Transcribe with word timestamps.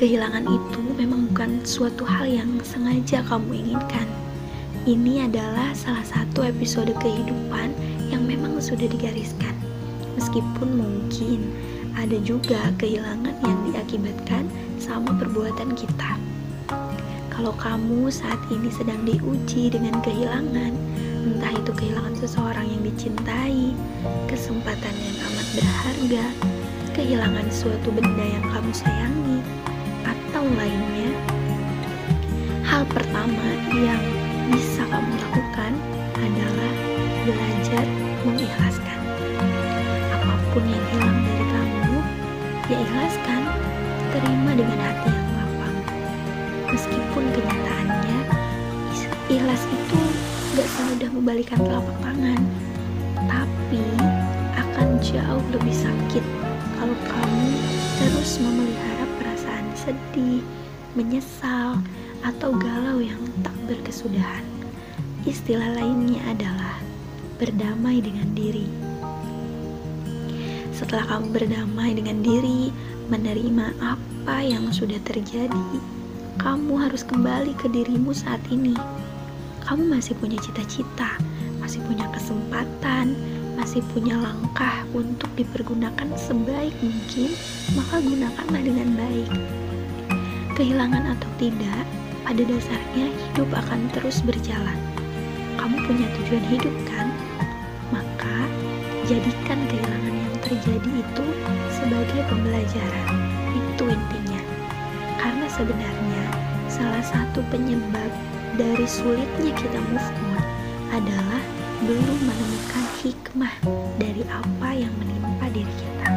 Kehilangan 0.00 0.48
itu 0.48 0.80
memang 0.96 1.28
bukan 1.28 1.60
suatu 1.60 2.08
hal 2.08 2.24
yang 2.24 2.56
sengaja 2.64 3.20
kamu 3.28 3.60
inginkan. 3.60 4.08
Ini 4.88 5.28
adalah 5.28 5.76
salah 5.76 6.00
satu 6.08 6.40
episode 6.40 6.88
kehidupan 7.04 7.76
yang 8.08 8.24
memang 8.24 8.56
sudah 8.64 8.88
digariskan. 8.88 9.52
Meskipun 10.16 10.80
mungkin 10.80 11.52
ada 12.00 12.16
juga 12.24 12.72
kehilangan 12.80 13.44
yang 13.44 13.60
diakibatkan 13.68 14.48
sama 14.80 15.20
perbuatan 15.20 15.76
kita. 15.76 16.16
Kalau 17.28 17.52
kamu 17.60 18.08
saat 18.08 18.40
ini 18.48 18.72
sedang 18.72 19.04
diuji 19.04 19.68
dengan 19.68 20.00
kehilangan, 20.00 20.72
entah 21.28 21.52
itu 21.52 21.76
kehilangan 21.76 22.16
seseorang 22.16 22.64
yang 22.64 22.88
dicintai, 22.88 23.76
kesempatan 24.32 24.96
yang 24.96 25.16
amat 25.28 25.46
berharga, 25.60 26.24
kehilangan 26.96 27.52
suatu 27.52 27.92
benda 27.92 28.24
yang 28.24 28.44
kamu 28.48 28.72
sayangi, 28.72 29.59
atau 30.40 30.56
lainnya, 30.56 31.12
hal 32.64 32.80
pertama 32.88 33.44
yang 33.76 34.00
bisa 34.48 34.88
kamu 34.88 35.12
lakukan 35.20 35.76
adalah 36.16 36.72
belajar 37.28 37.84
mengikhlaskan. 38.24 38.98
Apa 40.16 40.34
pun 40.48 40.64
yang 40.64 40.80
hilang 40.96 41.18
dari 41.28 41.44
kamu, 41.44 41.96
ya 42.72 42.76
ikhlaskan, 42.80 43.42
terima 44.16 44.50
dengan 44.56 44.80
hati 44.80 45.12
yang 45.12 45.28
lapang. 45.36 45.76
Meskipun 46.72 47.24
kenyataannya, 47.36 48.20
ikhlas 49.28 49.62
itu 49.68 50.00
gak 50.56 50.68
semudah 50.72 51.10
membalikan 51.20 51.60
telapak 51.60 51.96
tangan, 52.00 52.40
tapi 53.28 53.84
akan 54.56 54.88
jauh 55.04 55.44
lebih 55.52 55.76
sakit 55.76 56.24
kalau 56.80 56.96
kamu 57.12 57.48
terus 58.00 58.40
memelihara 58.40 58.99
sedih, 59.90 60.46
menyesal, 60.94 61.82
atau 62.22 62.54
galau 62.54 63.02
yang 63.02 63.18
tak 63.42 63.56
berkesudahan. 63.66 64.46
Istilah 65.26 65.74
lainnya 65.74 66.22
adalah 66.30 66.78
berdamai 67.42 67.98
dengan 67.98 68.30
diri. 68.30 68.70
Setelah 70.70 71.10
kamu 71.10 71.26
berdamai 71.34 71.90
dengan 71.98 72.22
diri, 72.22 72.70
menerima 73.10 73.74
apa 73.82 74.36
yang 74.46 74.70
sudah 74.70 74.96
terjadi, 75.02 75.68
kamu 76.38 76.86
harus 76.86 77.02
kembali 77.02 77.52
ke 77.58 77.66
dirimu 77.66 78.14
saat 78.14 78.40
ini. 78.46 78.78
Kamu 79.66 79.90
masih 79.90 80.14
punya 80.22 80.38
cita-cita, 80.38 81.18
masih 81.58 81.82
punya 81.84 82.06
kesempatan, 82.14 83.18
masih 83.60 83.84
punya 83.92 84.16
langkah 84.16 84.88
untuk 84.96 85.28
dipergunakan 85.36 86.08
sebaik 86.16 86.72
mungkin, 86.80 87.28
maka 87.76 88.00
gunakanlah 88.00 88.62
dengan 88.64 88.88
baik. 88.96 89.30
Kehilangan 90.56 91.12
atau 91.12 91.28
tidak, 91.36 91.84
pada 92.24 92.40
dasarnya 92.40 93.12
hidup 93.12 93.52
akan 93.52 93.84
terus 93.92 94.24
berjalan. 94.24 94.80
Kamu 95.60 95.76
punya 95.84 96.08
tujuan 96.08 96.44
hidup 96.48 96.72
kan? 96.88 97.12
Maka 97.92 98.48
jadikan 99.04 99.60
kehilangan 99.68 100.14
yang 100.16 100.36
terjadi 100.40 100.90
itu 100.96 101.26
sebagai 101.68 102.20
pembelajaran. 102.32 103.08
Itu 103.52 103.92
intinya. 103.92 104.40
Karena 105.20 105.46
sebenarnya 105.52 106.24
salah 106.72 107.04
satu 107.04 107.44
penyebab 107.52 108.08
dari 108.56 108.88
sulitnya 108.88 109.52
kita 109.52 109.84
move 109.92 110.12
on 110.32 110.40
adalah 110.96 111.59
belum 111.80 112.18
menemukan 112.28 112.84
hikmah 113.00 113.54
dari 113.96 114.20
apa 114.28 114.68
yang 114.76 114.92
menimpa 115.00 115.48
diri 115.48 115.72
kita. 115.80 116.12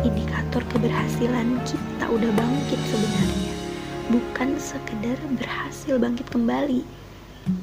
Indikator 0.00 0.64
keberhasilan 0.72 1.60
kita 1.68 2.08
udah 2.08 2.30
bangkit 2.32 2.80
sebenarnya, 2.88 3.52
bukan 4.08 4.48
sekedar 4.56 5.18
berhasil 5.36 6.00
bangkit 6.00 6.24
kembali, 6.32 6.88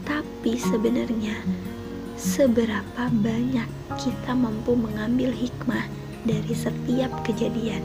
tapi 0.05 0.53
sebenarnya 0.53 1.33
seberapa 2.13 3.09
banyak 3.09 3.69
kita 3.97 4.31
mampu 4.37 4.77
mengambil 4.77 5.33
hikmah 5.33 5.89
dari 6.29 6.53
setiap 6.53 7.09
kejadian. 7.25 7.81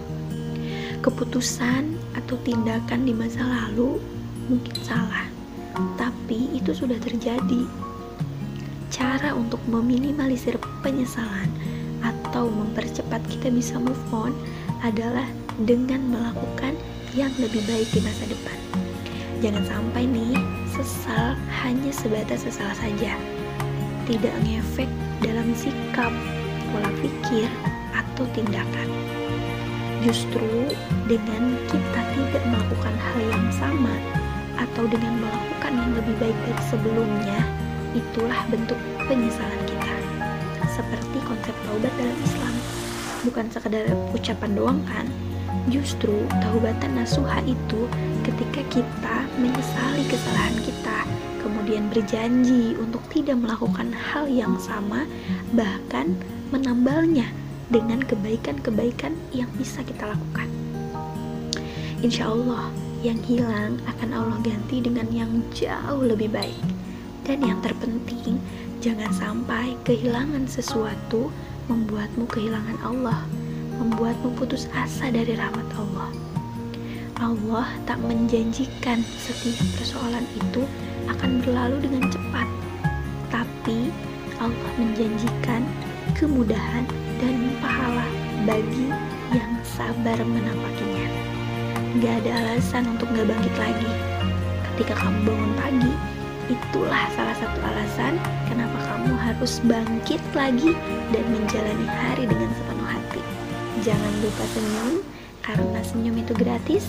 Keputusan 1.01 1.97
atau 2.13 2.37
tindakan 2.45 3.09
di 3.09 3.17
masa 3.17 3.41
lalu 3.41 4.05
mungkin 4.53 4.77
salah, 4.85 5.25
tapi 5.97 6.53
itu 6.53 6.77
sudah 6.77 7.01
terjadi 7.01 7.65
cara 8.91 9.33
untuk 9.33 9.63
meminimalisir 9.71 10.59
penyesalan 10.83 11.49
atau 12.03 12.51
mempercepat 12.51 13.23
kita 13.31 13.49
bisa 13.55 13.79
move 13.79 14.03
on 14.11 14.35
adalah 14.83 15.25
dengan 15.63 16.03
melakukan 16.11 16.75
yang 17.15 17.31
lebih 17.39 17.63
baik 17.71 17.87
di 17.95 18.03
masa 18.03 18.27
depan. 18.27 18.59
Jangan 19.41 19.65
sampai 19.65 20.05
nih 20.05 20.37
sesal 20.75 21.39
hanya 21.65 21.91
sebatas 21.95 22.45
sesal 22.45 22.69
saja. 22.77 23.15
Tidak 24.05 24.35
ngefek 24.43 24.91
dalam 25.23 25.55
sikap, 25.55 26.11
pola 26.75 26.91
pikir, 26.99 27.47
atau 27.95 28.25
tindakan. 28.35 28.89
Justru 30.03 30.75
dengan 31.07 31.57
kita 31.69 32.01
tidak 32.17 32.43
melakukan 32.49 32.95
hal 32.97 33.21
yang 33.29 33.49
sama 33.55 33.95
atau 34.61 34.85
dengan 34.89 35.21
melakukan 35.21 35.73
yang 35.73 35.93
lebih 35.95 36.15
baik 36.21 36.39
dari 36.49 36.63
sebelumnya, 36.69 37.41
itulah 37.95 38.47
bentuk 38.51 38.79
penyesalan 39.07 39.63
kita. 39.67 39.95
Seperti 40.71 41.19
konsep 41.27 41.55
taubat 41.67 41.93
dalam 41.99 42.19
Islam, 42.23 42.55
bukan 43.27 43.47
sekedar 43.51 43.85
ucapan 44.15 44.51
doang 44.55 44.81
kan? 44.87 45.07
Justru 45.69 46.25
taubatan 46.41 46.97
nasuha 46.97 47.43
itu 47.45 47.91
ketika 48.25 48.63
kita 48.73 49.17
menyesali 49.37 50.03
kesalahan 50.09 50.57
kita, 50.63 50.99
kemudian 51.45 51.91
berjanji 51.93 52.79
untuk 52.81 53.03
tidak 53.13 53.37
melakukan 53.37 53.93
hal 53.93 54.25
yang 54.31 54.57
sama, 54.57 55.05
bahkan 55.53 56.17
menambalnya 56.49 57.29
dengan 57.71 58.03
kebaikan-kebaikan 58.03 59.15
yang 59.31 59.51
bisa 59.55 59.85
kita 59.85 60.11
lakukan. 60.11 60.49
Insya 62.01 62.33
Allah, 62.33 62.73
yang 63.05 63.21
hilang 63.25 63.77
akan 63.85 64.11
Allah 64.17 64.39
ganti 64.41 64.81
dengan 64.81 65.09
yang 65.13 65.45
jauh 65.53 66.01
lebih 66.01 66.33
baik. 66.33 66.80
Dan 67.31 67.47
yang 67.47 67.63
terpenting, 67.63 68.43
jangan 68.83 69.07
sampai 69.15 69.79
kehilangan 69.87 70.51
sesuatu 70.51 71.31
membuatmu 71.71 72.27
kehilangan 72.27 72.75
Allah, 72.83 73.23
membuatmu 73.79 74.35
putus 74.35 74.67
asa 74.75 75.15
dari 75.15 75.39
rahmat 75.39 75.63
Allah. 75.79 76.11
Allah 77.23 77.71
tak 77.87 78.03
menjanjikan 78.03 79.07
setiap 79.23 79.63
persoalan 79.79 80.27
itu 80.43 80.67
akan 81.07 81.39
berlalu 81.47 81.79
dengan 81.87 82.11
cepat, 82.11 82.51
tapi 83.31 83.95
Allah 84.43 84.73
menjanjikan 84.75 85.63
kemudahan 86.19 86.83
dan 87.23 87.55
pahala 87.63 88.11
bagi 88.43 88.91
yang 89.31 89.55
sabar 89.63 90.19
menampakinya. 90.19 91.07
Gak 92.03 92.27
ada 92.27 92.43
alasan 92.43 92.91
untuk 92.91 93.07
gak 93.15 93.31
bangkit 93.31 93.55
lagi. 93.55 93.91
Ketika 94.75 94.99
kamu 94.99 95.31
bangun 95.31 95.53
pagi, 95.55 95.95
itulah 96.51 97.07
salah 97.15 97.37
satu 97.39 97.59
alasan 97.63 98.19
kenapa 98.51 98.75
kamu 98.91 99.15
harus 99.15 99.63
bangkit 99.63 100.19
lagi 100.35 100.75
dan 101.15 101.25
menjalani 101.31 101.87
hari 101.87 102.27
dengan 102.27 102.51
sepenuh 102.51 102.89
hati. 102.91 103.23
Jangan 103.87 104.13
lupa 104.21 104.45
senyum, 104.51 104.95
karena 105.41 105.81
senyum 105.87 106.17
itu 106.19 106.33
gratis 106.35 106.85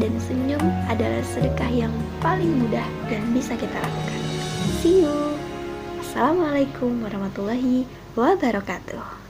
dan 0.00 0.12
senyum 0.18 0.64
adalah 0.88 1.22
sedekah 1.22 1.70
yang 1.70 1.94
paling 2.24 2.50
mudah 2.64 2.84
dan 3.12 3.22
bisa 3.36 3.54
kita 3.54 3.76
lakukan. 3.76 4.20
See 4.80 5.04
you. 5.04 5.36
Assalamualaikum 6.02 7.04
warahmatullahi 7.04 7.88
wabarakatuh. 8.18 9.21